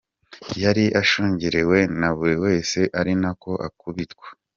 Yari 0.63 0.85
ashungerewe 1.01 1.77
na 1.99 2.09
buri 2.17 2.35
wese 2.43 2.79
ari 2.99 3.13
na 3.21 3.31
ko 3.41 3.51
akubitwa. 3.67 4.27